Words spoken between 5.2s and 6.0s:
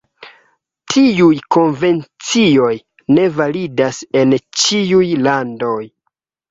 landoj.